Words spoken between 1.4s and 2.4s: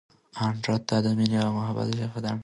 او محبت ژبه ده.